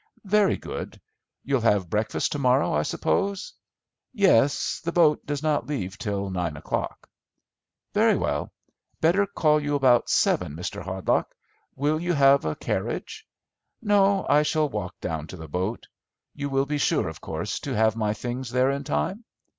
[0.25, 0.99] "Very good.
[1.43, 3.53] You'll have breakfast to morrow, I suppose?"
[4.11, 7.07] "Yes, the boat does not leave till nine o'clock."
[7.93, 8.51] "Very well;
[8.99, 10.81] better call you about seven, Mr.
[10.81, 11.35] Hardlock.
[11.75, 13.27] Will you have a carriage?"
[13.79, 15.85] "No, I shall walk down to the boat.
[16.33, 19.23] You will be sure, of course, to have my things there in time."